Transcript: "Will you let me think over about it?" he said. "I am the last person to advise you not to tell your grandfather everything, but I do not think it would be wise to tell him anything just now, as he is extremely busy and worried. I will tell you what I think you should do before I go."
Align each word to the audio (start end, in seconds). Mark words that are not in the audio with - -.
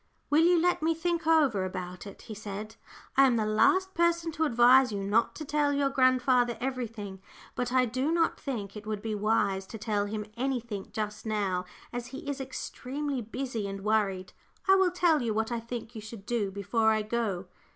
"Will 0.31 0.43
you 0.45 0.59
let 0.59 0.81
me 0.81 0.95
think 0.95 1.27
over 1.27 1.63
about 1.63 2.07
it?" 2.07 2.23
he 2.23 2.33
said. 2.33 2.75
"I 3.15 3.25
am 3.27 3.35
the 3.35 3.45
last 3.45 3.93
person 3.93 4.31
to 4.31 4.45
advise 4.45 4.91
you 4.91 5.03
not 5.03 5.35
to 5.35 5.45
tell 5.45 5.71
your 5.73 5.91
grandfather 5.91 6.57
everything, 6.59 7.21
but 7.53 7.71
I 7.71 7.85
do 7.85 8.11
not 8.11 8.39
think 8.39 8.75
it 8.75 8.87
would 8.87 9.03
be 9.03 9.13
wise 9.13 9.67
to 9.67 9.77
tell 9.77 10.07
him 10.07 10.25
anything 10.35 10.89
just 10.91 11.27
now, 11.27 11.65
as 11.93 12.07
he 12.07 12.27
is 12.27 12.41
extremely 12.41 13.21
busy 13.21 13.67
and 13.67 13.83
worried. 13.83 14.33
I 14.67 14.73
will 14.73 14.89
tell 14.89 15.21
you 15.21 15.35
what 15.35 15.51
I 15.51 15.59
think 15.59 15.93
you 15.93 16.01
should 16.01 16.25
do 16.25 16.49
before 16.49 16.89
I 16.89 17.03
go." 17.03 17.45